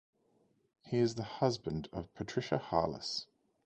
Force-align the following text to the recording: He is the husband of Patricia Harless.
He 0.81 0.97
is 0.97 1.13
the 1.13 1.21
husband 1.21 1.87
of 1.93 2.11
Patricia 2.15 2.57
Harless. 2.57 3.27